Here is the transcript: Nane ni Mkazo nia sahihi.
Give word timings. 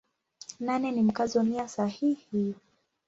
Nane 0.59 0.91
ni 0.91 1.01
Mkazo 1.03 1.43
nia 1.43 1.67
sahihi. 1.67 2.55